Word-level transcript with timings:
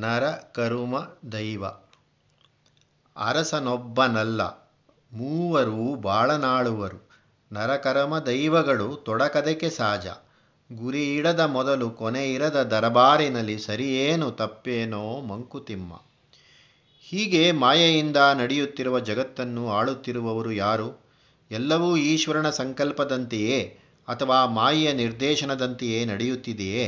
ನರ 0.00 0.30
ಕರುಮ 0.30 0.98
ದೈವ. 1.32 1.64
ಅರಸನೊಬ್ಬನಲ್ಲ, 3.16 4.42
ಮೂವರು 5.12 5.94
ಬಾಳನಾಳುವರು. 5.94 7.10
ನರಕರಮ 7.52 8.18
ದೈವಗಳು 8.18 8.96
ತೊಡಕದಕ್ಕೆ 8.96 9.70
ಸಾಜ. 9.70 10.06
ಗುರಿ 10.70 11.14
ಇಡದ 11.14 11.40
ಮೊದಲು 11.40 11.90
ಕೊನೆ 11.90 12.32
ಇರದ 12.32 12.62
ದರಬಾರಿನಲ್ಲಿ 12.62 13.58
ಸರಿಯೇನು 13.58 14.30
ತಪ್ಪೇನೋ 14.30 15.20
ಮಂಕುತಿಮ್ಮ. 15.20 15.92
ಹೀಗೆ 17.00 17.52
ಮಾಯೆಯಿಂದ 17.52 18.16
ನಡೆಯುತ್ತಿರುವ 18.16 19.00
ಜಗತ್ತನ್ನು 19.00 19.70
ಆಳುತ್ತಿರುವವರು 19.70 20.52
ಯಾರು? 20.52 21.04
ಎಲ್ಲವೂ 21.50 21.96
ಈಶ್ವರನ 21.96 22.50
ಸಂಕಲ್ಪದಂತೆಯೇ 22.50 23.78
ಅಥವಾ 24.08 24.46
ಮಾಯೆಯ 24.46 24.92
ನಿರ್ದೇಶನದಂತೆಯೇ 24.92 26.04
ನಡೆಯುತ್ತಿದೆಯೇ? 26.04 26.86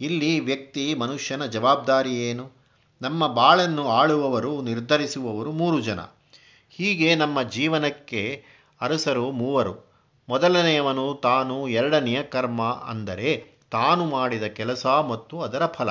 ಇಲ್ಲಿ 0.00 0.40
ವ್ಯಕ್ತಿ 0.40 0.94
ಮನುಷ್ಯನ 0.94 1.44
ಜವಾಬ್ದಾರಿ 1.46 2.14
ಏನು 2.14 2.57
ನಮ್ಮ 3.02 3.26
ಬಾಳನ್ನು 3.26 3.88
ಆಳುವವರು, 3.88 4.62
ನಿರ್ಧರಿಸುವವರು 4.62 5.52
ಮೂರು 5.52 5.80
ಜನ. 5.80 6.00
ಹೀಗೆ 6.70 7.14
ನಮ್ಮ 7.14 7.42
ಜೀವನಕ್ಕೆ 7.42 8.44
ಅರಸರು 8.80 9.30
ಮೂವರು. 9.30 9.88
ಮೊದಲನೆಯವನು 10.28 11.14
ತಾನು 11.22 11.68
ಎರಡನೆಯ 11.68 12.22
ಕರ್ಮ 12.22 12.62
ಅಂದರೆ 12.62 13.44
ತಾನು 13.70 14.04
ಮಾಡಿದ 14.04 14.42
ಕೆಲಸ 14.42 14.86
ಮತ್ತು 14.86 15.40
ಅದರ 15.40 15.66
ಫಲ. 15.66 15.88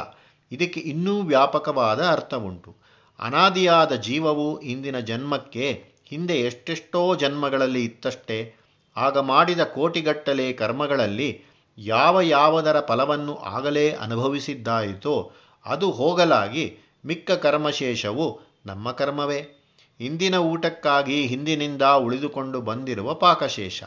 ಇದಕ್ಕೆ 0.52 0.80
ಇನ್ನೂ 0.80 1.22
ವ್ಯಾಪಕವಾದ 1.22 2.08
ಅರ್ಥವುಂಟು. 2.08 2.76
ಅನಾದಿಯಾದ 3.20 3.92
ಜೀವವು 3.96 4.62
ಇಂದಿನ 4.62 5.00
ಜನ್ಮಕ್ಕೆ 5.00 5.84
ಹಿಂದೆ 6.06 6.36
ಎಷ್ಟೆಷ್ಟೋ 6.40 7.16
ಜನ್ಮಗಳಲ್ಲಿ 7.16 7.84
ಇತ್ತಷ್ಟೇ, 7.84 8.56
ಆಗ 8.98 9.18
ಮಾಡಿದ 9.18 9.64
ಕೋಟಿಗಟ್ಟಲೆ 9.64 10.54
ಕರ್ಮಗಳಲ್ಲಿ 10.54 11.44
ಯಾವ 11.78 12.22
ಯಾವದರ 12.22 12.80
ಫಲವನ್ನು 12.80 13.36
ಆಗಲೇ 13.36 13.92
ಅನುಭವಿಸಿದ್ದಾಯಿತೋ 13.92 15.32
ಅದು 15.66 15.92
ಹೋಗಲಾಗಿ 15.92 16.87
ಮಿಕ್ಕ 17.06 17.32
ಕರ್ಮಶೇಷವು 17.32 18.40
ನಮ್ಮ 18.66 18.92
ಕರ್ಮವೇ. 18.92 19.64
ಇಂದಿನ 20.00 20.36
ಊಟಕ್ಕಾಗಿ 20.36 21.28
ಹಿಂದಿನಿಂದ 21.28 21.82
ಉಳಿದುಕೊಂಡು 21.82 22.62
ಬಂದಿರುವ 22.62 23.14
ಪಾಕಶೇಷ. 23.14 23.84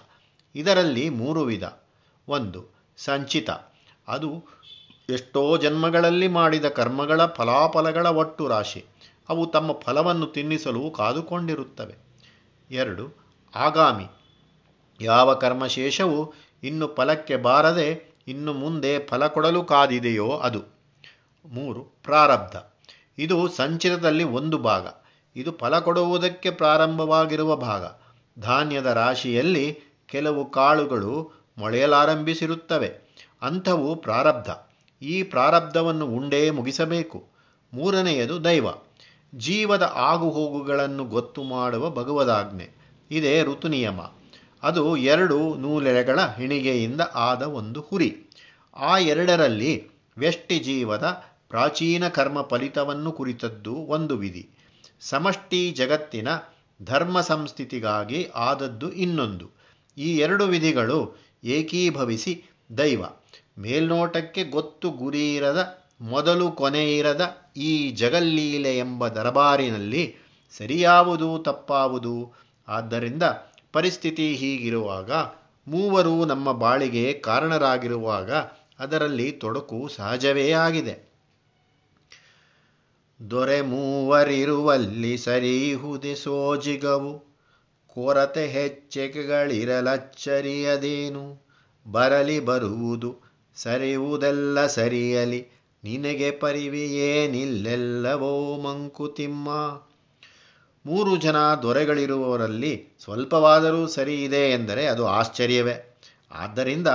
ಇದರಲ್ಲಿ 0.54 1.08
ಮೂರು 1.08 1.42
ವಿಧ. 1.42 1.64
ಒಂದು, 2.28 2.64
ಸಂಚಿತ. 2.96 3.50
ಅದು 4.08 4.44
ಎಷ್ಟೋ 5.10 5.56
ಜನ್ಮಗಳಲ್ಲಿ 5.56 6.28
ಮಾಡಿದ 6.28 6.64
ಕರ್ಮಗಳ 6.64 7.26
ಫಲಾಫಲಗಳ 7.26 8.06
ಒಟ್ಟು 8.06 8.48
ರಾಶಿ. 8.48 8.84
ಅವು 9.28 9.46
ತಮ್ಮ 9.46 9.72
ಫಲವನ್ನು 9.72 10.26
ತಿನ್ನಿಸಲು 10.26 10.90
ಕಾದುಕೊಂಡಿರುತ್ತವೆ. 10.90 11.94
ಎರಡು, 12.70 13.14
ಆಗಾಮಿ. 13.54 14.04
ಯಾವ 15.00 15.34
ಕರ್ಮಶೇಷವು 15.34 16.34
ಇನ್ನು 16.62 16.94
ಫಲಕ್ಕೆ 16.94 17.36
ಬಾರದೆ 17.36 18.14
ಇನ್ನು 18.28 18.52
ಮುಂದೆ 18.52 19.06
ಫಲ 19.06 19.26
ಕೊಡಲು 19.26 19.64
ಕಾದಿದೆಯೋ 19.64 20.30
ಅದು. 20.30 20.62
ಮೂರು, 21.44 21.84
ಪ್ರಾರಬ್ಧ. 22.02 22.56
ಇದು 23.20 23.48
ಸಂಚಿತದಲ್ಲಿ 23.48 24.24
ಒಂದು 24.24 24.58
ಭಾಗ. 24.58 24.86
ಇದು 25.36 25.52
ಫಲ 25.52 25.78
ಕೊಡುವುದಕ್ಕೆ 25.78 26.50
ಪ್ರಾರಂಭವಾಗಿರುವ 26.50 27.56
ಭಾಗ. 27.56 27.84
ಧಾನ್ಯದ 28.38 28.86
ರಾಶಿಯಲ್ಲಿ 28.86 29.78
ಕೆಲವು 30.06 30.50
ಕಾಳುಗಳು 30.50 31.32
ಮೊಳೆಯಲಾರಂಭಿಸಿರುತ್ತವೆ. 31.58 33.16
ಅಂಥವು 33.42 33.96
ಪ್ರಾರಬ್ಧ. 33.96 34.50
ಈ 35.02 35.22
ಪ್ರಾರಬ್ಧವನ್ನು 35.22 36.06
ಉಂಡೇ 36.06 36.50
ಮುಗಿಸಬೇಕು. 36.50 37.28
ಮೂರನೆಯದು 37.72 38.44
ದೈವ. 38.44 38.66
ಜೀವದ 39.34 39.92
ಆಗುಹೋಗುಗಳನ್ನು 39.96 41.04
ಗೊತ್ತು 41.04 41.42
ಮಾಡುವ 41.42 41.90
ಭಗವದಾಜ್ಞೆ. 41.90 42.70
ಇದೇ 43.10 43.42
ಋತು 43.42 43.68
ನಿಯಮ 43.68 44.00
ಅದು 44.62 44.96
ಎರಡು 44.96 45.54
ನೂಲೆಳೆಗಳ 45.54 46.20
ಹಿಣಿಗೆಯಿಂದ 46.20 47.00
ಆದ 47.14 47.42
ಒಂದು 47.42 47.80
ಹುರಿ. 47.80 48.16
ಆ 48.76 48.98
ಎರಡರಲ್ಲಿ 48.98 49.90
ವ್ಯಷ್ಟಿ 50.18 50.58
ಜೀವದ 50.58 51.24
ಪ್ರಾಚೀನ 51.50 52.08
ಕರ್ಮ 52.08 52.42
ಫಲಿತವನ್ನು 52.42 53.12
ಕುರಿತದ್ದು 53.12 53.74
ಒಂದು 53.74 54.16
ವಿಧಿ. 54.16 54.48
ಸಮಷ್ಟಿ 55.00 55.70
ಜಗತ್ತಿನ 55.70 56.28
ಧರ್ಮ 56.82 57.20
ಸಂಸ್ಥಿತಿಗಾಗಿ 57.20 58.28
ಆದದ್ದು 58.34 58.92
ಇನ್ನೊಂದು. 58.92 59.50
ಈ 59.98 60.18
ಎರಡು 60.18 60.46
ವಿಧಿಗಳು 60.46 61.16
ಏಕೀಭವಿಸಿ 61.44 62.44
ದೈವ. 62.78 63.04
ಮೇಲ್ನೋಟಕ್ಕೆ 63.58 64.44
ಗೊತ್ತು 64.44 64.90
ಗುರಿಯಿರದ 64.90 65.78
ಮೊದಲು 66.00 66.52
ಕೊನೆ 66.52 66.96
ಇರದ 66.96 67.52
ಈ 67.56 67.90
ಜಗಲ್ಲೀಲೆ 67.90 68.78
ಎಂಬ 68.78 69.08
ದರಬಾರಿನಲ್ಲಿ 69.08 70.16
ಸರಿಯಾವುದು 70.58 71.38
ತಪ್ಪಾವುದು. 71.38 72.34
ಆದ್ದರಿಂದ 72.68 73.22
ಪರಿಸ್ಥಿತಿ 73.72 74.34
ಹೀಗಿರುವಾಗ 74.34 75.12
ಮೂವರು 75.68 76.24
ನಮ್ಮ 76.24 76.52
ಬಾಳಿಗೆ 76.52 77.12
ಕಾರಣರಾಗಿರುವಾಗ 77.12 78.32
ಅದರಲ್ಲಿ 78.78 79.32
ತೊಡಕು 79.32 79.88
ಸಹಜವೇ 79.88 80.52
ಆಗಿದೆ. 80.52 81.09
ದೊರೆ 83.30 83.60
ಮೂವರಿರುವಲ್ಲಿ 83.60 85.18
ಸರಿಹುದೆ 85.18 86.14
ಸೋಜಿಗವು. 86.14 87.38
ಕೊರತೆ 87.86 88.46
ಹೆಚ್ಚೆಗಳಿರಲಚ್ಚರಿಯದೇನು 88.46 91.46
ಬರಲಿ 91.86 92.40
ಬರುವುದು 92.40 93.20
ಸರಿಯುವುದೆಲ್ಲ 93.54 94.66
ಸರಿಯಲಿ. 94.66 95.46
ನಿನಗೆ 95.84 96.30
ಪರಿವೆಯೇನಿಲ್ಲೆಲ್ಲವೋ 96.30 98.60
ಮಂಕುತಿಮ್ಮ 98.60 99.48
ಮೂರು 100.86 101.16
ಜನ 101.16 101.36
ದೊರೆಗಳಿರುವವರಲ್ಲಿ 101.36 102.88
ಸ್ವಲ್ಪವಾದರೂ 103.04 103.86
ಸರಿ 103.86 104.24
ಇದೆ 104.24 104.36
ಎಂದರೆ 104.36 104.86
ಅದು 104.86 105.06
ಆಶ್ಚರ್ಯವೇ. 105.06 105.98
ಆದ್ದರಿಂದ 106.32 106.88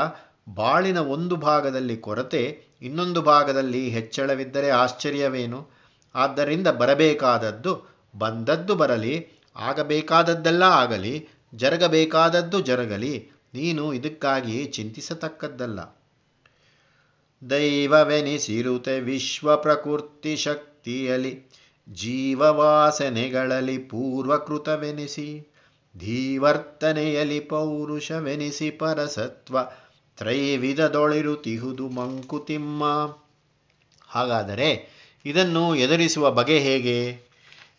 ಬಾಳಿನ 0.53 0.97
ಒಂದು 0.97 1.35
ಭಾಗದಲ್ಲಿ 1.35 1.97
ಕೊರತೆ, 1.97 2.63
ಇನ್ನೊಂದು 2.81 3.21
ಭಾಗದಲ್ಲಿ 3.21 3.89
ಹೆಚ್ಚಳವಿದ್ದರೆ 3.89 4.69
ಆಶ್ಚರ್ಯವೇನು? 4.69 5.84
ಆದ್ದರಿಂದ 6.15 6.67
ಬರಬೇಕಾದದ್ದು 6.67 7.95
ಬಂದದ್ದು 8.17 8.75
ಬರಲಿ, 8.75 9.29
ಆಗಬೇಕಾದದ್ದೆಲ್ಲ 9.55 10.63
ಆಗಲಿ, 10.63 11.27
ಜರಗಬೇಕಾದದ್ದು 11.55 12.59
ಜರಗಲಿ, 12.59 13.29
ನೀನು 13.53 13.93
ಇದಕ್ಕಾಗಿ 13.93 14.65
ಚಿಂತಿಸತಕ್ಕದ್ದಲ್ಲ. 14.65 15.79
ದೈವವೆನಿಸಿರುತೆ 17.49 18.99
ವಿಶ್ವ 18.99 19.57
ಪ್ರಕೃತಿ 19.57 20.35
ಶಕ್ತಿಯಲಿ 20.35 21.51
ಜೀವವಾಸನೆಗಳಲ್ಲಿ 21.91 23.77
ಪೂರ್ವಕೃತವೆನಿಸಿ 23.77 25.51
ಧೀವರ್ತನೆಯಲಿ 25.97 27.39
ಪೌರುಷವೆನಿಸಿ 27.39 28.69
ಪರಸತ್ವ, 28.69 29.57
ತ್ರೈವಿಧದೊಳಿರುತಿಹುದು 30.17 31.89
ಮಂಕುತಿಮ್ಮ. 31.89 32.83
ಹಾಗಾದರೆ 34.07 34.94
ಇದನ್ನು 35.25 35.75
ಎದುರಿಸುವ 35.75 36.31
ಬಗೆ 36.31 36.59
ಹೇಗೆ? 36.59 37.19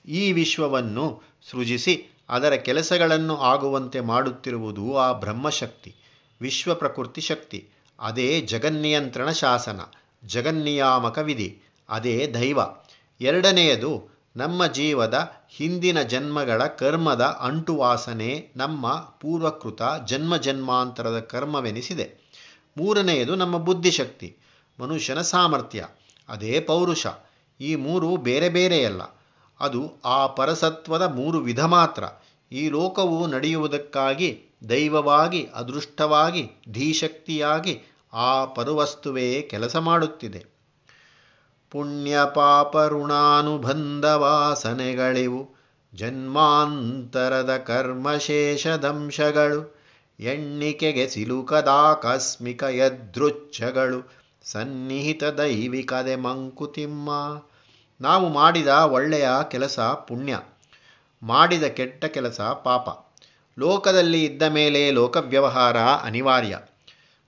ಈ 0.06 0.32
ವಿಶ್ವವನ್ನು 0.32 1.22
ಸೃಜಿಸಿ 1.50 2.04
ಅದರ 2.28 2.52
ಕೆಲಸಗಳನ್ನು 2.52 3.36
ಆಗುವಂತೆ 3.36 4.00
ಮಾಡುತ್ತಿರುವುದು 4.00 4.96
ಆ 4.96 5.12
ಬ್ರಹ್ಮಶಕ್ತಿ 5.12 5.94
ವಿಶ್ವ 6.40 6.74
ಪ್ರಕೃತಿ 6.74 7.20
ಶಕ್ತಿ, 7.20 7.68
ಅದೇ 8.00 8.40
ಜಗನ್ನಿಯಂತ್ರಣ 8.40 9.30
ಶಾಸನ, 9.30 9.80
ಜಗನ್ನಿಯಾಮಕ 10.24 11.18
ವಿಧಿ, 11.18 11.58
ಅದೇ 11.88 12.26
ದೈವ. 12.34 12.58
ಎರಡನೆಯದು 13.20 14.16
ನಮ್ಮ 14.36 14.66
ಜೀವದ 14.66 15.32
ಹಿಂದಿನ 15.50 16.02
ಜನ್ಮಗಳ 16.02 16.66
ಕರ್ಮದ 16.66 17.20
ಅಂಟುವಾಸನೆ 17.20 18.52
ನಮ್ಮ 18.56 18.90
ಪೂರ್ವಕೃತ 18.96 19.82
ಜನ್ಮ 20.04 20.36
ಜನ್ಮಾಂತರದ 20.36 21.20
ಕರ್ಮವೆನಿಸಿದೆ. 21.20 22.32
ಮೂರನೆಯದು 22.76 23.34
ನಮ್ಮ 23.34 23.58
ಬುದ್ಧಿಶಕ್ತಿ, 23.58 24.36
ಮನುಷ್ಯನ 24.80 25.20
ಸಾಮರ್ಥ್ಯ, 25.20 25.86
ಅದೇ 26.28 26.60
ಪೌರುಷ. 26.60 27.06
ಈ 27.61 27.75
ಮೂರು 27.75 28.17
ಬೇರೆ 28.17 28.49
ಬೇರೆಯಲ್ಲ. 28.49 29.03
ಅದು 29.61 30.00
ಆ 30.05 30.27
ಪರಸತ್ವದ 30.27 31.03
ಮೂರು 31.03 31.39
ವಿಧ 31.39 31.65
ಮಾತ್ರ. 31.65 32.05
ಈ 32.53 32.69
ಲೋಕವು 32.69 33.27
ನಡೆಯುವುದಕ್ಕಾಗಿ 33.27 34.43
ದೈವವಾಗಿ, 34.69 35.49
ಅದೃಷ್ಟವಾಗಿ, 35.55 36.50
ಧೀಶಕ್ತಿಯಾಗಿ 36.71 37.81
ಆ 38.12 38.44
ಪರುವಸ್ತುವೇ 38.44 39.41
ಕೆಲಸ 39.41 39.77
ಮಾಡುತ್ತಿದೆ. 39.77 40.44
ಪುಣ್ಯ 41.70 42.19
ಪಾಪ 42.35 42.76
ಋಣಾನುಬಂಧ 42.76 44.05
ವಾಸನೆಗಳಿವು 44.05 45.56
ಜನ್ಮಾಂತರದ 45.94 47.56
ಕರ್ಮಶೇಷದಂಶಗಳು. 47.56 49.76
ಎಣ್ಣಿಕೆಗೆ 50.20 51.09
ಸಿಲುಕದಾಕಸ್ಮಿಕ 51.09 52.62
ಯದೃಚ್ಛಗಳು. 52.62 54.25
ಸನ್ನಿಹಿತ 54.52 55.25
ದೈವಿಕದೆ 55.25 56.16
ಮಂಕುತಿಮ್ಮ. 56.16 57.10
ನಾವು 58.00 58.28
ಮಾಡಿದ 58.28 58.66
ಒಳ್ಳೆಯ 58.66 59.28
ಕೆಲಸ 59.50 59.81
ಪುಣ್ಯ, 59.81 60.38
ಮಾಡಿದ 61.22 61.62
ಕೆಟ್ಟ 61.62 62.04
ಕೆಲಸ 62.04 62.40
ಪಾಪ. 62.40 62.88
ಲೋಕದಲ್ಲಿ 63.58 64.25
ಇದ್ದ 64.25 64.43
ಮೇಲೆ 64.43 64.90
ಲೋಕವ್ಯವಹಾರ 64.90 65.76
ಅನಿವಾರ್ಯ. 65.78 66.58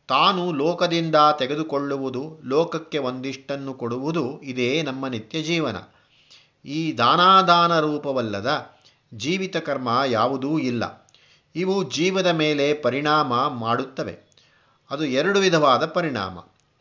ತಾನು 0.08 0.52
ಲೋಕದಿಂದ 0.52 1.14
ತೆಗೆದುಕೊಳ್ಳುವುದು, 1.38 2.40
ಲೋಕಕ್ಕೆ 2.44 2.98
ಒಂದಿಷ್ಟನ್ನು 2.98 3.74
ಕೊಡುವುದು 3.74 4.40
ಇದೇ 4.42 4.82
ನಮ್ಮ 4.82 5.06
ನಿತ್ಯ 5.06 5.42
ಜೀವನ. 5.42 5.76
ಈ 6.64 6.98
ದಾನಾದಾನ 6.98 7.80
ರೂಪವಲ್ಲದ 7.80 8.70
ಜೀವಿತ 9.14 9.56
ಕರ್ಮ 9.56 10.02
ಯಾವುದೂ 10.06 10.58
ಇಲ್ಲ. 10.58 11.08
ಇವು 11.54 11.90
ಜೀವದ 11.90 12.26
ಮೇಲೆ 12.26 12.74
ಪರಿಣಾಮ 12.74 13.48
ಮಾಡುತ್ತವೆ. 13.48 14.18
ಅದು 14.90 15.04
ಎರಡು 15.04 15.38
ವಿಧವಾದ 15.38 15.86
ಪರಿಣಾಮ. 15.86 16.38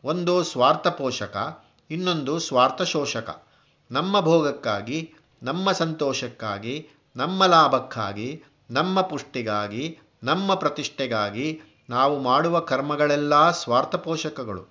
ಒಂದು 0.08 0.44
ಸ್ವಾರ್ಥ 0.44 0.86
ಪೋಷಕ, 0.86 1.64
ಇನ್ನೊಂದು 1.90 2.38
ಸ್ವಾರ್ಥ 2.38 2.82
ಶೋಷಕ. 2.82 3.46
ನಮ್ಮ 3.90 4.20
ಭೋಗಕ್ಕಾಗಿ, 4.20 5.14
ನಮ್ಮ 5.42 5.72
ಸಂತೋಷಕ್ಕಾಗಿ, 5.72 6.88
ನಮ್ಮ 7.16 7.46
ಲಾಭಕ್ಕಾಗಿ, 7.46 8.42
ನಮ್ಮ 8.70 9.00
ಪುಷ್ಟಿಗಾಗಿ, 9.00 9.98
ನಮ್ಮ 10.22 10.54
ಪ್ರತಿಷ್ಠೆಗಾಗಿ 10.54 11.60
ನಾವು 11.90 12.20
ಮಾಡುವ 12.20 12.60
ಕರ್ಮಗಳೆಲ್ಲ 12.60 13.50
ಸ್ವಾರ್ಥ 13.50 13.94
ಪೋಷಕಗಳು. 13.94 14.66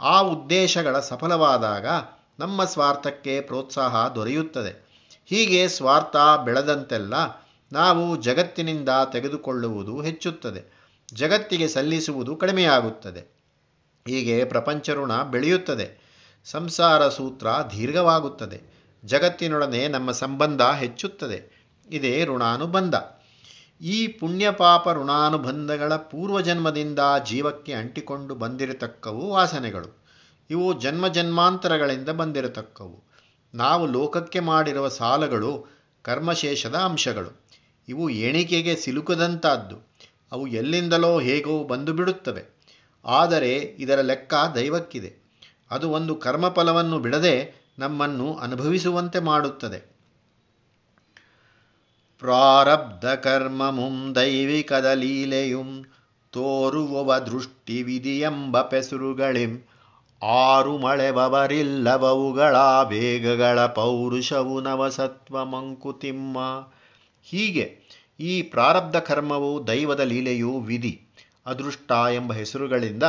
ಆ 0.00 0.20
ಉದ್ದೇಶಗಳ 0.20 1.00
ಸಫಲವಾದಾಗ 1.00 1.86
ನಮ್ಮ 2.38 2.64
ಸ್ವಾರ್ಥಕ್ಕೆ 2.64 3.40
ಪ್ರೋತ್ಸಾಹ 3.40 4.08
ದೊರೆಯುತ್ತದೆ. 4.08 4.90
ಹೀಗೆ 5.26 5.68
ಸ್ವಾರ್ಥ 5.68 6.16
ಬೆಳೆದಂತೆಲ್ಲ 6.44 7.14
ನಾವು 7.72 8.16
ಜಗತ್ತಿನಿಂದ 8.16 8.88
ತೆಗೆದುಕೊಳ್ಳುವುದು 9.12 10.00
ಹೆಚ್ಚುತ್ತದೆ. 10.00 10.80
ಜಗತ್ತಿಗೆ 11.14 11.68
ಸಲ್ಲಿಸುವುದು 11.68 12.36
ಕಡಿಮೆಯಾಗುತ್ತದೆ. 12.36 13.39
ಹೀಗೆ 14.08 14.44
ಪ್ರಪಂಚ 14.44 14.90
ಋಣ 14.90 15.22
ಬೆಳೆಯುತ್ತದೆ. 15.22 16.00
ಸಂಸಾರ 16.44 17.08
ಸೂತ್ರ 17.08 17.46
ದೀರ್ಘವಾಗುತ್ತದೆ. 17.46 18.60
ಜಗತ್ತಿನೊಡನೆ 19.04 19.88
ನಮ್ಮ 19.88 20.10
ಸಂಬಂಧ 20.10 20.62
ಹೆಚ್ಚುತ್ತದೆ. 20.62 21.66
ಇದೇ 21.90 22.24
ಋಣಾನುಬಂಧ. 22.24 22.94
ಈ 23.80 24.06
ಪುಣ್ಯಪಾಪ 24.06 24.88
ಋಣಾನುಬಂಧಗಳ 24.88 25.96
ಪೂರ್ವಜನ್ಮದಿಂದ 25.96 26.98
ಜೀವಕ್ಕೆ 27.26 27.72
ಅಂಟಿಕೊಂಡು 27.72 28.34
ಬಂದಿರತಕ್ಕವು 28.34 29.30
ವಾಸನೆಗಳು. 29.30 30.04
ಇವು 30.50 30.80
ಜನ್ಮ 30.80 31.08
ಜನ್ಮಾಂತರಗಳಿಂದ 31.08 32.08
ಬಂದಿರತಕ್ಕವು. 32.08 33.04
ನಾವು 33.54 33.86
ಲೋಕಕ್ಕೆ 33.86 34.40
ಮಾಡಿರುವ 34.40 34.88
ಸಾಲಗಳು 34.88 35.66
ಕರ್ಮಶೇಷದ 36.02 36.74
ಅಂಶಗಳು. 36.74 37.46
ಇವು 37.88 38.10
ಎಣಿಕೆಗೆ 38.10 38.76
ಸಿಲುಕದಂತಾದ್ದು. 38.76 39.90
ಅವು 40.32 40.46
ಎಲ್ಲಿಂದಲೋ 40.46 41.20
ಹೇಗೋ 41.20 41.64
ಬಂದು 41.64 41.92
ಬಿಡುತ್ತವೆ 41.92 42.59
ಆದರೆ 43.04 43.56
ಇದರ 43.56 44.00
ಲೆಕ್ಕ 44.00 44.34
ದೈವಕ್ಕಿದೆ. 44.54 45.20
ಅದು 45.70 45.90
ಒಂದು 45.90 46.14
ಕರ್ಮಫಲವನ್ನು 46.14 46.98
ಬಿಡದೆ 46.98 47.54
ನಮ್ಮನ್ನು 47.78 48.34
ಅನುಭವಿಸುವಂತೆ 48.34 49.18
ಮಾಡುತ್ತದೆ. 49.18 49.90
ಪ್ರಾರಬ್ಧ 52.18 53.06
ಕರ್ಮಮುಂ 53.06 54.14
ದೈವಿಕದ 54.14 54.90
ಲೀಲೆಯುಂ 54.94 55.84
ತೋರುವವ 56.32 57.18
ದೃಷ್ಟಿ 57.18 57.82
ವಿಧಿಯೆಂಬ 57.82 58.62
ಪೆಸುರುಗಳಿಂ 58.62 59.68
ಆರು 60.22 60.78
ಮಳೆಬವರಿಲ್ಲವವುಗಳ 60.78 62.56
ಬೇಗಗಳ 62.88 63.66
ಪೌರುಷವು 63.66 64.60
ನವಸತ್ವ 64.60 65.44
ಮಂಕುತಿಮ್ಮ. 65.44 66.38
ಹೀಗೆ 67.22 67.80
ಈ 68.20 68.42
ಪ್ರಾರಬ್ಧ 68.42 68.96
ಕರ್ಮವು 68.96 69.66
ದೈವದ 69.66 70.00
ಲೀಲೆಯು 70.00 70.60
ವಿಧಿ. 70.60 71.06
ಅದೃಷ್ಟ 71.46 71.92
ಎಂಬ 71.92 72.32
ಹೆಸರುಗಳಿಂದ 72.32 73.02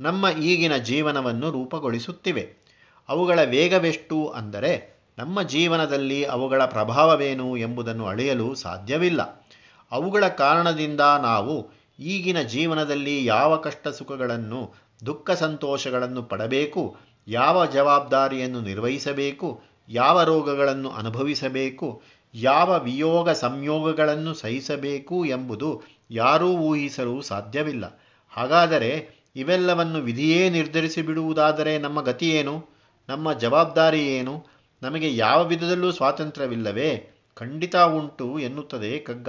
ನಮ್ಮ 0.00 0.28
ಈಗಿನ 0.28 0.76
ಜೀವನವನ್ನು 0.76 1.50
ರೂಪುಗೊಳಿಸುತ್ತಿವೆ. 1.50 2.66
ಅವುಗಳ 3.08 3.38
ವೇಗವೆಷ್ಟು 3.44 4.28
ಅಂದರೆ 4.28 4.96
ನಮ್ಮ 5.18 5.42
ಜೀವನದಲ್ಲಿ 5.42 6.24
ಅವುಗಳ 6.24 6.64
ಪ್ರಭಾವವೇನು 6.64 7.56
ಎಂಬುದನ್ನು 7.56 8.06
ಅಳೆಯಲು 8.06 8.54
ಸಾಧ್ಯವಿಲ್ಲ. 8.54 9.48
ಅವುಗಳ 9.92 10.28
ಕಾರಣದಿಂದ 10.28 11.00
ನಾವು 11.00 11.70
ಈಗಿನ 12.00 12.42
ಜೀವನದಲ್ಲಿ 12.42 13.24
ಯಾವ 13.24 13.56
ಕಷ್ಟ 13.56 13.88
ಸುಖಗಳನ್ನು 13.88 14.74
ದುಃಖ 15.06 15.30
ಸಂತೋಷಗಳನ್ನು 15.30 16.22
ಪಡಬೇಕು, 16.22 16.96
ಯಾವ 17.28 17.66
ಜವಾಬ್ದಾರಿಯನ್ನು 17.66 18.60
ನಿರ್ವಹಿಸಬೇಕು, 18.60 19.62
ಯಾವ 19.88 20.22
ರೋಗಗಳನ್ನು 20.22 20.90
ಅನುಭವಿಸಬೇಕು, 20.90 22.02
ಯಾವ 22.34 22.78
ವಿಯೋಗ 22.78 23.30
ಸಂಯೋಗಗಳನ್ನು 23.30 24.34
ಸಹಿಸಬೇಕು 24.34 25.24
ಎಂಬುದು 25.24 25.82
ಯಾರೂ 26.10 26.48
ಊಹಿಸಲು 26.48 27.22
ಸಾಧ್ಯವಿಲ್ಲ. 27.22 28.00
ಹಾಗಾದರೆ 28.28 29.08
ಇವೆಲ್ಲವನ್ನು 29.36 29.98
ವಿಧಿಯೇ 29.98 30.50
ನಿರ್ಧರಿಸಿ 30.50 31.02
ಬಿಡುವುದಾದರೆ 31.02 31.78
ನಮ್ಮ 31.78 32.00
ಗತಿಯೇನು 32.00 32.68
ನಮ್ಮ 33.08 33.32
ಜವಾಬ್ದಾರಿ 33.32 34.06
ಏನು? 34.06 34.46
ನಮಗೆ 34.82 35.16
ಯಾವ 35.16 35.44
ವಿಧದಲ್ಲೂ 35.44 35.92
ಸ್ವಾತಂತ್ರ್ಯವಿಲ್ಲವೇ? 35.92 37.10
ಖಂಡಿತ 37.34 37.76
ಉಂಟು 37.76 38.38
ಎನ್ನುತ್ತದೆ 38.38 38.98
ಕಗ್ಗ 38.98 39.28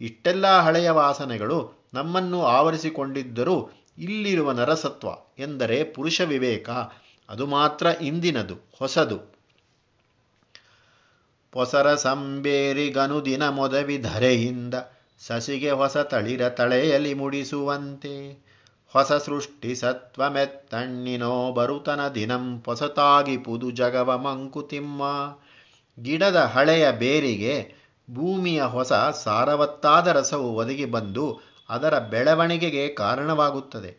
ಇಷ್ಟೆಲ್ಲ 0.00 0.58
ಹಳೆಯ 0.60 0.90
ವಾಸನೆಗಳು 0.90 1.88
ನಮ್ಮನ್ನು 1.94 2.44
ಆವರಿಸಿಕೊಂಡಿದ್ದರೂ 2.44 3.70
ಇಲ್ಲಿರುವ 3.98 4.52
ನರಸತ್ವ 4.52 5.08
ಎಂದರೆ 5.38 5.84
ಪುರುಷ 5.84 6.20
ವಿವೇಕ. 6.20 6.70
ಅದು 7.28 7.46
ಮಾತ್ರ 7.46 7.86
ಇಂದಿನದು, 7.86 8.54
ಹೊಸದು. 8.78 9.34
ಪೊಸರ 11.52 11.94
ಸಂಬೇರಿಗನುದಿನ 11.94 13.48
ಮೊದವಿಧರೆಯಿಂದ 13.48 14.74
ಸಸಿಗೆ 15.20 15.70
ಹೊಸ 15.70 15.96
ತಳಿರ 15.96 16.48
ತಳೆಯಲಿ 16.48 17.14
ಮುಡಿಸುವಂತೆ, 17.14 18.42
ಹೊಸ 18.94 19.12
ಸೃಷ್ಟಿ 19.12 19.74
ಸತ್ವಮೆತ್ತಣ್ಣಿನೋ 19.74 21.52
ಬರುತನ 21.52 22.08
ದಿನಂ 22.08 22.62
ಹೊಸತಾಗಿ 22.66 23.36
ಪುದು 23.36 23.70
ಜಗವ 23.70 24.18
ಮಂಕುತಿಮ್ಮ 24.18 25.02
ಗಿಡದ 25.98 26.36
ಹಳೆಯ 26.36 26.92
ಬೇರಿಗೆ 26.92 27.54
ಭೂಮಿಯ 28.10 28.62
ಹೊಸ 28.62 28.92
ಸಾರವತ್ತಾದ 28.92 30.06
ರಸವು 30.08 30.54
ಒದಗಿ 30.54 30.84
ಬಂದು 30.84 31.40
ಅದರ 31.70 31.98
ಬೆಳವಣಿಗೆಗೆ 31.98 32.88
ಕಾರಣವಾಗುತ್ತದೆ. 32.88 33.90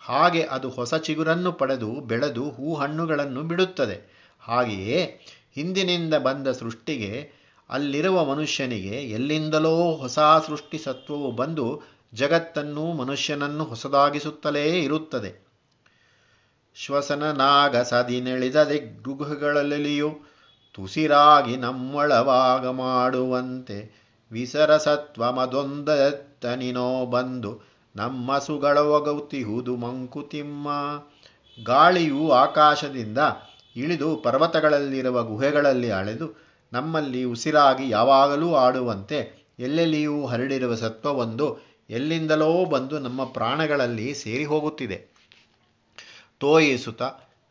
ಹಾಗೆ 0.00 0.42
ಅದು 0.42 0.68
ಹೊಸ 0.68 0.94
ಚಿಗುರನ್ನು 0.94 1.52
ಪಡೆದು 1.52 2.00
ಬೆಳೆದು 2.00 2.50
ಹೂ 2.50 2.74
ಹಣ್ಣುಗಳನ್ನು 2.74 3.42
ಬಿಡುತ್ತದೆ. 3.42 3.96
ಹಾಗೆಯೇ 4.40 4.98
ಹಿಂದಿನಿಂದ 5.54 6.14
ಬಂದ 6.14 6.48
ಸೃಷ್ಟಿಗೆ 6.48 7.12
ಅಲ್ಲಿರುವ 7.70 8.24
ಮನುಷ್ಯನಿಗೆ 8.24 8.96
ಎಲ್ಲಿಂದಲೋ 9.02 9.92
ಹೊಸ 9.92 10.18
ಸೃಷ್ಟಿ 10.18 10.78
ಸತ್ವವು 10.78 11.32
ಬಂದು 11.32 11.82
ಜಗತ್ತನ್ನು 12.14 12.92
ಮನುಷ್ಯನನ್ನು 12.92 13.64
ಹೊಸದಾಗಿಸುತ್ತಲೇ 13.64 14.80
ಇರುತ್ತದೆ. 14.82 15.44
ಶ್ವಸನ 16.74 17.32
ನಾಗ 17.32 17.76
ಸದಿನೆಳಿದ 17.76 18.56
ದಿಗ್ಗುಹಗಳಲ್ಲಿಯೂ 18.56 20.10
ತುಸಿರಾಗಿ 20.74 21.56
ನಮ್ಮೊಳವಾಗ 21.56 22.66
ಮಾಡುವಂತೆ 22.66 23.94
ವಿಸರಸತ್ವ 24.30 25.32
ಮದೊಂದತ್ತನಿನೋ 25.32 27.06
ಬಂದು 27.06 27.62
ನಮ್ಮ 27.96 28.38
ಸುಗಳೊಗೌತಿಹುದು 28.38 29.76
ಮಂಕುತಿಮ್ಮ. 29.76 30.68
ಗಾಳಿಯು 31.62 32.30
ಆಕಾಶದಿಂದ 32.30 33.18
ಇಳಿದು 33.76 34.16
ಪರ್ವತಗಳಲ್ಲಿರುವ 34.16 35.22
ಗುಹೆಗಳಲ್ಲಿ 35.22 35.90
ಅಳೆದು 35.90 36.43
ನಮ್ಮಲ್ಲಿ 36.74 37.24
ಉಸಿರಾಗಿ 37.24 37.90
ಯಾವಾಗಲೂ 37.90 38.54
ಆಡುವಂತೆ 38.54 39.44
ಎಲ್ಲೆಲ್ಲಿಯೂ 39.58 40.26
ಹರಡಿರುವ 40.26 40.74
ಸತ್ವವೊಂದು 40.74 41.58
ಎಲ್ಲಿಂದಲೋ 41.90 42.64
ಬಂದು 42.64 42.98
ನಮ್ಮ 42.98 43.24
ಪ್ರಾಣಗಳಲ್ಲಿ 43.24 44.14
ಸೇರಿ 44.14 44.44
ಹೋಗುತ್ತಿದೆ. 44.44 45.14
ತೋಯಿಸುತ್ತ, 46.38 47.02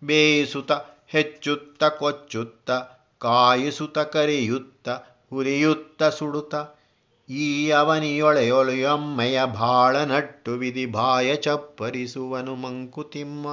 ಬೇಯಿಸುತ್ತ, 0.04 0.72
ಹೆಚ್ಚುತ್ತ, 1.08 1.84
ಕೊಚ್ಚುತ್ತ, 1.84 2.72
ಕಾಯಿಸುತ್ತ, 3.20 4.00
ಕರೆಯುತ್ತ 4.00 4.90
ಹುರಿಯುತ್ತ 5.30 6.04
ಸುಡುತ್ತ. 6.04 6.56
ಈ 7.32 7.70
ಅವನಿಯೊಳೆಯೊಳೆಯೊಮ್ಮೆಯ 7.70 9.46
ಬಾಳ 9.46 9.98
ನಟ್ಟು 9.98 10.52
ವಿಧಿ 10.52 10.86
ಬಾಯ 10.86 11.36
ಚಪ್ಪರಿಸುವನು 11.36 12.56
ಮಂಕುತಿಮ್ಮ. 12.56 13.48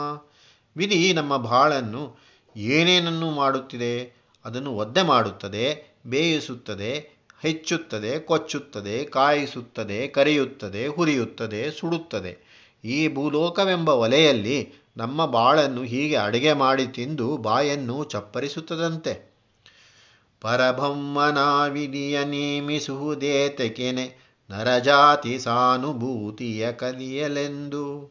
ವಿಧಿ 0.76 1.12
ನಮ್ಮ 1.12 1.36
ಬಾಳನ್ನು 1.36 2.16
ಏನೇನನ್ನು 2.56 3.30
ಮಾಡುತ್ತಿದೆ? 3.30 4.19
ಅದನ್ನು 4.44 4.76
ಒದ್ದೆ 4.76 5.02
ಮಾಡುತ್ತದೆ, 5.02 5.96
ಬೇಯಿಸುತ್ತದೆ, 6.06 7.20
ಹೆಚ್ಚುತ್ತದೆ, 7.42 8.18
ಕೊಚ್ಚುತ್ತದೆ, 8.18 9.04
ಕಾಯಿಸುತ್ತದೆ, 9.04 10.08
ಕರೆಯುತ್ತದೆ, 10.08 10.86
ಹುರಿಯುತ್ತದೆ, 10.86 11.70
ಸುಡುತ್ತದೆ. 11.70 12.50
ಈ 12.84 13.14
ಭೂಲೋಕವೆಂಬ 13.14 13.88
ಒಲೆಯಲ್ಲಿ 13.88 14.72
ನಮ್ಮ 14.96 15.26
ಬಾಳನ್ನು 15.26 15.82
ಹೀಗೆ 15.82 16.16
ಅಡುಗೆ 16.16 16.52
ಮಾಡಿ 16.52 16.86
ತಿಂದು 16.86 17.36
ಬಾಯನ್ನು 17.36 18.04
ಚಪ್ಪರಿಸುತ್ತದಂತೆ. 18.04 19.30
ಪರಬ್ರಹ್ಮನ 20.40 21.68
ವಿಧಿಯ 21.68 22.24
ನೇಮಿಸುವುದೇತಕೆನೆ 22.24 24.14
ನರಜಾತಿ 24.50 25.38
ಸಾನುಭೂತಿಯ 25.38 26.72
ಕಲಿಯಲೆಂದು 26.72 28.10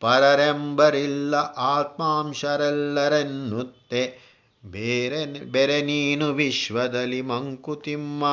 ಪರರೆಂಬರಿಲ್ಲ 0.00 1.34
ಆತ್ಮಾಂಶರೆಲ್ಲರೆನ್ನುತ್ತೆ 1.56 4.29
ಬೇರೆ 4.64 5.44
ಬೇರೆ 5.44 5.82
ನೀನು 5.82 6.26
ವಿಶ್ವದಲ್ಲಿ 6.26 7.22
ಮಂಕುತಿಮ್ಮ. 7.22 8.24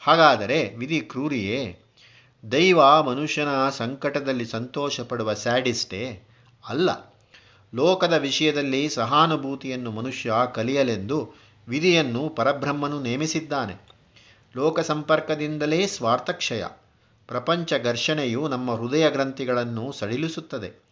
ಹಾಗಾದರೆ 0.00 0.74
ವಿಧಿ 0.74 1.00
ಕ್ರೂರಿಯೇ? 1.00 1.80
ದೈವ 2.52 3.02
ಮನುಷ್ಯನ 3.02 3.48
ಸಂಕಟದಲ್ಲಿ 3.68 4.46
ಸಂತೋಷ 4.46 5.00
ಪಡುವ 5.00 5.34
ಸ್ಯಾಡಿಸ್ಟೇ? 5.34 6.28
ಅಲ್ಲ. 6.68 7.14
ಲೋಕದ 7.74 8.12
ವಿಷಯದಲ್ಲಿ 8.12 8.88
ಸಹಾನುಭೂತಿಯನ್ನು 8.88 9.90
ಮನುಷ್ಯ 9.90 10.32
ಕಲಿಯಲೆಂದು 10.54 11.34
ವಿಧಿಯನ್ನು 11.68 12.28
ಪರಬ್ರಹ್ಮನು 12.28 13.00
ನೇಮಿಸಿದ್ದಾನೆ. 13.00 13.74
ಲೋಕ 14.56 14.80
ಸಂಪರ್ಕದಿಂದಲೇ 14.80 15.86
ಸ್ವಾರ್ಥಕ್ಷಯ. 15.86 16.64
ಪ್ರಪಂಚ 17.26 17.72
ಘರ್ಷಣೆಯು 17.84 18.48
ನಮ್ಮ 18.48 18.74
ಹೃದಯ 18.74 19.10
ಗ್ರಂಥಿಗಳನ್ನು 19.10 19.92
ಸಡಿಲಿಸುತ್ತದೆ. 19.92 20.82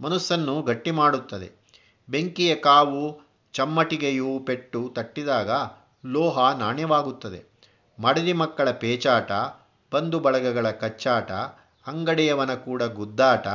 ಮನಸ್ಸನ್ನು 0.00 0.62
ಗಟ್ಟಿ 0.62 0.90
ಮಾಡುತ್ತದೆ 0.90 1.50
ಬೆಂಕಿಯ 2.08 2.54
ಕಾವು 2.54 3.29
ಚಮ್ಮಟಿಗೆಯು 3.52 4.42
ಪೆಟ್ಟು 4.46 4.92
ತಟ್ಟಿದಾಗ 4.94 5.50
ಲೋಹ 6.06 6.58
ನಾಣ್ಯವಾಗುತ್ತದೆ. 6.58 7.50
ಮಡದಿ 8.02 8.32
ಮಕ್ಕಳ 8.32 8.70
ಪೇಚಾಟ, 8.70 9.32
ಬಂಧು 9.92 10.18
ಬಳಗಗಳ 10.20 10.70
ಕಚ್ಚಾಟ, 10.70 11.32
ಅಂಗಡಿಯವನ 11.86 12.54
ಕೂಡ 12.54 12.82
ಗುದ್ದಾಟ, 12.82 13.48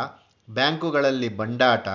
ಬ್ಯಾಂಕುಗಳಲ್ಲಿ 0.49 1.37
ಬಂಡಾಟ, 1.37 1.87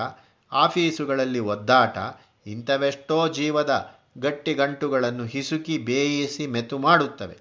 ಆಫೀಸುಗಳಲ್ಲಿ 0.53 1.39
ಒದ್ದಾಟ, 1.39 1.99
ಇಂಥವೆಷ್ಟೋ 2.47 3.29
ಜೀವದ 3.29 3.95
ಗಟ್ಟಿಗಂಟುಗಳನ್ನು 4.19 5.25
ಹಿಸುಕಿ 5.25 5.79
ಬೇಯಿಸಿ 5.79 6.47
ಮೆತು 6.47 6.79
ಮಾಡುತ್ತವೆ. 6.79 7.39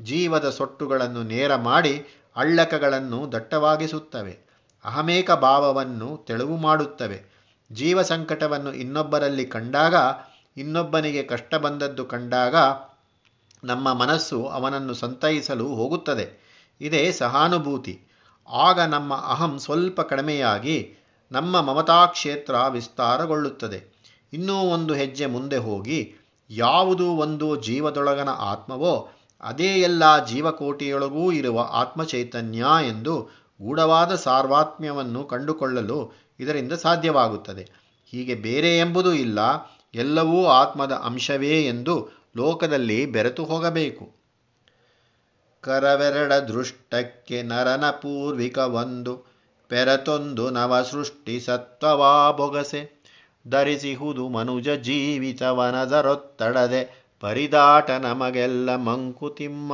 ಜೀವದ 0.00 0.50
ಸೊಟ್ಟುಗಳನ್ನು 0.50 1.22
ನೇರ 1.22 1.56
ಮಾಡಿ 1.56 2.06
ಅಳ್ಳಕಗಳನ್ನು 2.36 3.32
ದಟ್ಟವಾಗಿಸುತ್ತವೆ. 3.32 4.38
ಅಹಮೇಕ 4.84 5.30
ಭಾವವನ್ನು 5.30 6.24
ತೆಳುವು 6.26 6.56
ಮಾಡುತ್ತವೆ. 6.56 7.35
ಜೀವ 7.72 8.02
ಸಂಕಟವನ್ನು 8.02 8.72
ಇನ್ನೊಬ್ಬರಲ್ಲಿ 8.72 9.46
ಕಂಡಾಗ, 9.46 9.94
ಇನ್ನೊಬ್ಬನಿಗೆ 10.56 11.22
ಕಷ್ಟ 11.22 11.54
ಬಂದದ್ದು 11.54 12.04
ಕಂಡಾಗ 12.04 12.54
ನಮ್ಮ 13.64 13.92
ಮನಸ್ಸು 13.92 14.46
ಅವನನ್ನು 14.46 14.94
ಸಂತೈಸಲು 14.94 15.66
ಹೋಗುತ್ತದೆ. 15.66 16.46
ಇದೇ 16.80 17.12
ಸಹಾನುಭೂತಿ. 17.12 18.02
ಆಗ 18.48 18.80
ನಮ್ಮ 18.80 19.14
ಅಹಂ 19.14 19.58
ಸ್ವಲ್ಪ 19.58 20.00
ಕಡಿಮೆಯಾಗಿ 20.00 20.94
ನಮ್ಮ 21.32 21.60
ಮಮತಾಕ್ಷೇತ್ರ 21.60 22.54
ವಿಸ್ತಾರಗೊಳ್ಳುತ್ತದೆ. 22.68 23.96
ಇನ್ನೂ 24.32 24.54
ಒಂದು 24.54 24.94
ಹೆಜ್ಜೆ 24.94 25.26
ಮುಂದೆ 25.26 25.56
ಹೋಗಿ, 25.56 26.14
ಯಾವುದು 26.50 27.06
ಒಂದು 27.06 27.56
ಜೀವದೊಳಗನ 27.56 28.28
ಆತ್ಮವೋ, 28.28 29.10
ಅದೇ 29.40 29.66
ಎಲ್ಲ 29.66 30.24
ಜೀವಕೋಟಿಯೊಳಗೂ 30.24 31.32
ಇರುವ 31.32 31.68
ಆತ್ಮಚೈತನ್ಯ 31.72 32.66
ಎಂದು 32.86 33.22
ಗೂಢವಾದ 33.62 34.14
ಸಾರ್ವಾತ್ಮ್ಯವನ್ನು 34.14 35.24
ಕಂಡುಕೊಳ್ಳಲು 35.24 36.25
ಇದರಿಂದ 36.40 36.72
ಸಾಧ್ಯವಾಗುತ್ತದೆ. 36.72 37.70
ಹೀಗೆ 38.10 38.34
ಬೇರೆ 38.34 38.78
ಎಂಬುದೂ 38.78 39.12
ಇಲ್ಲ, 39.12 39.38
ಎಲ್ಲವೂ 39.94 40.46
ಆತ್ಮದ 40.46 40.92
ಅಂಶವೇ 40.92 41.66
ಎಂದು 41.66 42.08
ಲೋಕದಲ್ಲಿ 42.36 43.06
ಬೆರೆತು 43.06 43.44
ಹೋಗಬೇಕು. 43.44 44.10
ಕರವೆರಡ 45.60 46.32
ದೃಷ್ಟಕ್ಕೆ 46.32 47.42
ನರನ 47.42 47.90
ಪೂರ್ವಿಕ 47.90 48.58
ಒಂದು, 48.58 49.36
ಪೆರತೊಂದು 49.68 50.50
ನವ 50.50 50.82
ಸೃಷ್ಟಿ 50.82 51.40
ಸತ್ವವಾ 51.40 52.30
ಬೊಗಸೆ. 52.30 53.04
ಧರಿಸಿಹುದು 53.48 54.28
ಮನುಜ 54.28 54.68
ಜೀವಿತವನದರೊತ್ತಡದೆ 54.68 57.06
ಪರಿದಾಟ 57.20 57.90
ನಮಗೆಲ್ಲ 57.90 58.76
ಮಂಕುತಿಮ್ಮ. 58.76 59.72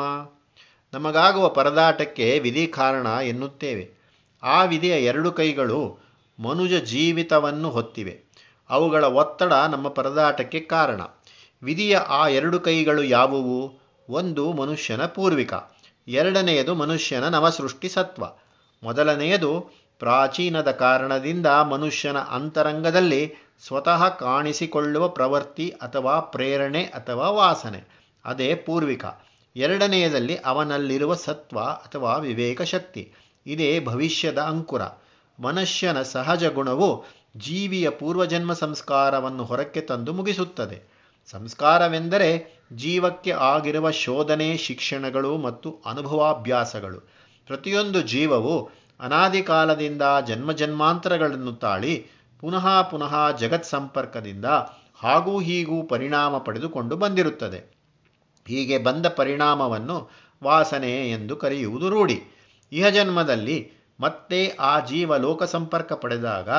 ನಮಗಾಗುವ 0.92 1.48
ಪರದಾಟಕ್ಕೆ 1.48 2.38
ವಿಧಿ 2.38 2.66
ಕಾರಣ 2.66 3.06
ಎನ್ನುತ್ತೇವೆ. 3.06 3.90
ಆ 4.42 4.64
ವಿಧಿಯ 4.64 4.90
ಎರಡು 4.90 5.32
ಕೈಗಳು 5.32 6.01
ಮನುಜ 6.42 6.74
ಜೀವಿತವನ್ನು 6.74 7.70
ಹೊತ್ತಿವೆ. 7.70 8.14
ಅವುಗಳ 8.70 9.04
ಒತ್ತಡ 9.04 9.52
ನಮ್ಮ 9.52 9.88
ಪರದಾಟಕ್ಕೆ 9.88 10.60
ಕಾರಣ. 10.60 11.00
ವಿಧಿಯ 11.62 11.96
ಆ 11.96 12.28
ಎರಡು 12.28 12.60
ಕೈಗಳು 12.60 13.02
ಯಾವುವು? 13.02 13.58
ಒಂದು 14.08 14.52
ಮನುಷ್ಯನ 14.52 15.06
ಪೂರ್ವಿಕ, 15.06 15.54
ಎರಡನೆಯದು 16.08 16.74
ಮನುಷ್ಯನ 16.74 17.28
ನವಸೃಷ್ಟಿ 17.28 17.88
ಸತ್ವ. 17.88 18.24
ಮೊದಲನೆಯದು 18.82 19.52
ಪ್ರಾಚೀನದ 19.98 20.70
ಕಾರಣದಿಂದ 20.70 21.46
ಮನುಷ್ಯನ 21.46 22.18
ಅಂತರಂಗದಲ್ಲಿ 22.18 23.22
ಸ್ವತಃ 23.66 24.08
ಕಾಣಿಸಿಕೊಳ್ಳುವ 24.08 25.08
ಪ್ರವೃತ್ತಿ 25.08 25.68
ಅಥವಾ 25.68 26.20
ಪ್ರೇರಣೆ 26.20 26.82
ಅಥವಾ 26.84 27.30
ವಾಸನೆ, 27.30 27.80
ಅದೇ 28.24 28.54
ಪೂರ್ವಿಕ. 28.54 29.04
ಎರಡನೆಯದಲ್ಲಿ 29.56 30.36
ಅವನಲ್ಲಿರುವ 30.36 31.14
ಸತ್ವ 31.14 31.60
ಅಥವಾ 31.60 32.16
ವಿವೇಕ 32.16 32.62
ಶಕ್ತಿ 32.62 33.12
ಇದೇ 33.46 33.80
ಭವಿಷ್ಯದ 33.80 34.38
ಅಂಕುರ. 34.38 34.82
ಮನುಷ್ಯನ 35.42 36.02
ಸಹಜ 36.02 36.44
ಗುಣವು 36.44 37.04
ಜೀವಿಯ 37.36 37.90
ಪೂರ್ವಜನ್ಮ 37.90 38.52
ಸಂಸ್ಕಾರವನ್ನು 38.52 39.44
ಹೊರಕ್ಕೆ 39.44 39.80
ತಂದು 39.80 40.12
ಮುಗಿಸುತ್ತದೆ. 40.12 40.92
ಸಂಸ್ಕಾರವೆಂದರೆ 41.30 42.60
ಜೀವಕ್ಕೆ 42.72 43.30
ಆಗಿರುವ 43.30 43.90
ಶೋಧನೆ, 43.90 44.56
ಶಿಕ್ಷಣಗಳು 44.56 45.36
ಮತ್ತು 45.36 45.82
ಅನುಭವಾಭ್ಯಾಸಗಳು. 45.86 46.98
ಪ್ರತಿಯೊಂದು 47.46 48.02
ಜೀವವು 48.02 48.70
ಅನಾದಿ 49.00 49.42
ಕಾಲದಿಂದ 49.42 50.02
ಜನ್ಮ 50.26 50.52
ಜನ್ಮಾಂತರಗಳನ್ನು 50.52 51.52
ತಾಳಿ 51.52 52.06
ಪುನಃ 52.40 52.82
ಪುನಃ 52.82 53.36
ಜಗತ್ 53.36 53.64
ಸಂಪರ್ಕದಿಂದ 53.64 54.44
ಹಾಗೂ 54.96 55.40
ಹೀಗೂ 55.40 55.82
ಪರಿಣಾಮ 55.82 56.38
ಪಡೆದುಕೊಂಡು 56.38 56.96
ಬಂದಿರುತ್ತದೆ. 56.96 57.76
ಹೀಗೆ 58.48 58.78
ಬಂದ 58.78 59.06
ಪರಿಣಾಮವನ್ನು 59.06 60.10
ವಾಸನೆ 60.44 61.10
ಎಂದು 61.10 61.36
ಕರೆಯುವುದು 61.36 61.90
ರೂಢಿ. 61.90 62.22
ಇಹಜನ್ಮದಲ್ಲಿ 62.72 63.81
ಮತ್ತೆ 64.02 64.48
ಆ 64.48 64.86
ಜೀವ 64.86 65.16
ಲೋಕ 65.16 65.42
ಸಂಪರ್ಕ 65.42 65.92
ಪಡೆದಾಗ 65.92 66.50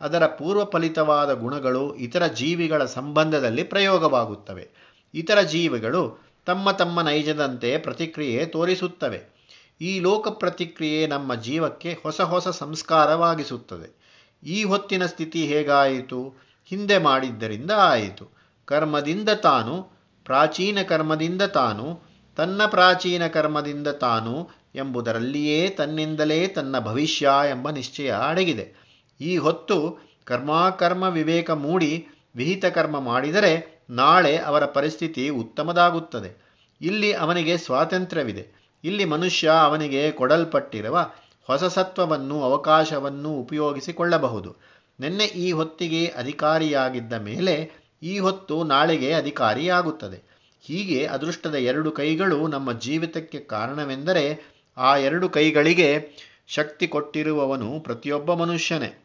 ಅದರ 0.00 0.26
ಪೂರ್ವ 0.26 0.64
ಫಲಿತವಾದ 0.64 1.32
ಗುಣಗಳು 1.32 1.94
ಇತರ 1.94 2.26
ಜೀವಿಗಳ 2.26 2.84
ಸಂಬಂಧದಲ್ಲಿ 2.84 3.62
ಪ್ರಯೋಗವಾಗುತ್ತವೆ. 3.62 4.68
ಇತರ 5.14 5.40
ಜೀವಿಗಳು 5.40 6.28
ತಮ್ಮ 6.46 6.70
ತಮ್ಮ 6.70 7.00
ನೈಜದಂತೆ 7.00 7.78
ಪ್ರತಿಕ್ರಿಯೆ 7.78 8.46
ತೋರಿಸುತ್ತವೆ. 8.46 9.38
ಈ 9.80 10.00
ಲೋಕ 10.00 10.28
ಪ್ರತಿಕ್ರಿಯೆ 10.28 11.06
ನಮ್ಮ 11.06 11.34
ಜೀವಕ್ಕೆ 11.34 11.98
ಹೊಸ 12.02 12.20
ಹೊಸ 12.20 12.48
ಸಂಸ್ಕಾರವಾಗಿಸುತ್ತದೆ. 12.48 13.98
ಈ 14.44 14.64
ಹೊತ್ತಿನ 14.64 15.06
ಸ್ಥಿತಿ 15.06 15.46
ಹೇಗಾಯಿತು? 15.46 16.34
ಹಿಂದೆ 16.64 16.98
ಮಾಡಿದ್ದರಿಂದ 16.98 17.70
ಆಯಿತು. 17.70 18.38
ಕರ್ಮದಿಂದ 18.64 19.28
ತಾನು, 19.28 19.82
ಪ್ರಾಚೀನ 20.24 20.82
ಕರ್ಮದಿಂದ 20.82 21.42
ತಾನು, 21.42 22.00
ತನ್ನ 22.36 22.66
ಪ್ರಾಚೀನ 22.66 23.26
ಕರ್ಮದಿಂದ 23.26 23.88
ತಾನು 23.88 24.50
ಎಂಬುದರಲ್ಲಿಯೇ 24.74 25.68
ತನ್ನಿಂದಲೇ 25.68 26.48
ತನ್ನ 26.48 26.78
ಭವಿಷ್ಯ 26.78 27.30
ಎಂಬ 27.50 27.70
ನಿಶ್ಚಯ 27.70 28.12
ಅಡಗಿದೆ. 28.12 28.74
ಈ 29.20 29.36
ಹೊತ್ತು 29.36 29.98
ಕರ್ಮಾಕರ್ಮ 30.24 31.02
ವಿವೇಕ 31.02 31.50
ಮೂಡಿ 31.50 32.06
ವಿಹಿತ 32.36 32.64
ಕರ್ಮ 32.64 33.00
ಮಾಡಿದರೆ 33.00 33.84
ನಾಳೆ 33.90 34.36
ಅವರ 34.36 34.64
ಪರಿಸ್ಥಿತಿ 34.64 35.28
ಉತ್ತಮದಾಗುತ್ತದೆ. 35.28 36.48
ಇಲ್ಲಿ 36.80 37.12
ಅವನಿಗೆ 37.12 37.56
ಸ್ವಾತಂತ್ರ್ಯವಿದೆ. 37.56 38.74
ಇಲ್ಲಿ 38.84 39.04
ಮನುಷ್ಯ 39.04 39.50
ಅವನಿಗೆ 39.50 40.10
ಕೊಡಲ್ಪಟ್ಟಿರುವ 40.10 41.10
ಹೊಸ 41.46 41.64
ಸತ್ವವನ್ನು, 41.64 42.42
ಅವಕಾಶವನ್ನು 42.42 43.28
ಉಪಯೋಗಿಸಿಕೊಳ್ಳಬಹುದು. 43.28 44.56
ನಿನ್ನೆ 45.00 45.24
ಈ 45.24 45.52
ಹೊತ್ತಿಗೆ 45.52 46.06
ಅಧಿಕಾರಿಯಾಗಿದ್ದ 46.06 47.12
ಮೇಲೆ 47.12 47.70
ಈ 48.02 48.18
ಹೊತ್ತು 48.18 48.64
ನಾಳೆಗೆ 48.64 49.12
ಅಧಿಕಾರಿಯಾಗುತ್ತದೆ. 49.12 50.38
ಹೀಗೆ 50.60 51.06
ಅದೃಷ್ಟದ 51.06 51.54
ಎರಡು 51.54 51.90
ಕೈಗಳು 51.90 52.46
ನಮ್ಮ 52.46 52.72
ಜೀವಿತಕ್ಕೆ 52.72 53.38
ಕಾರಣವೆಂದರೆ 53.38 54.57
ಆ 54.78 54.96
ಎರಡು 54.96 55.28
ಕೈಗಳಿಗೆ 55.28 56.08
ಶಕ್ತಿ 56.46 56.88
ಕೊಟ್ಟಿರುವವನು 56.88 57.80
ಪ್ರತಿಯೊಬ್ಬ 57.80 58.34
ಮನುಷ್ಯನೇ. 58.34 59.04